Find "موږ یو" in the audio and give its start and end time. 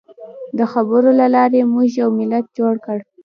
1.73-2.09